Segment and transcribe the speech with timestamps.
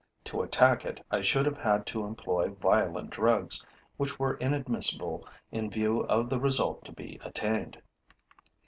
[0.23, 3.63] To attack it, I should have had to employ violent drugs,
[3.97, 7.79] which were inadmissible in view of the result to be attained.